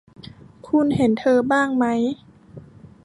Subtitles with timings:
[0.67, 1.85] คุณเห็นเธอบ้างไหม